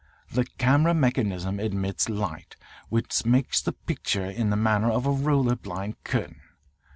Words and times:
The 0.31 0.45
camera 0.57 0.95
mechanism 0.95 1.59
admits 1.59 2.09
light, 2.09 2.55
which 2.89 3.23
makes 3.23 3.61
the 3.61 3.73
picture, 3.73 4.25
in 4.25 4.49
the 4.49 4.55
manner 4.55 4.89
of 4.89 5.05
a 5.05 5.11
roller 5.11 5.55
blind 5.55 6.03
curtain. 6.03 6.41